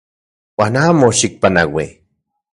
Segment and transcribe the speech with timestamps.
[0.59, 1.87] Uan amo xikpanaui.